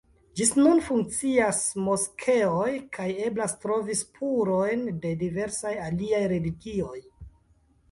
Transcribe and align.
Ĝis 0.39 0.51
nun 0.59 0.79
funkcias 0.85 1.59
moskeoj 1.87 2.71
kaj 2.97 3.05
eblas 3.27 3.55
trovi 3.67 3.99
spurojn 4.01 4.89
de 5.07 5.15
diversaj 5.23 5.77
aliaj 5.87 6.25
religioj. 6.35 6.99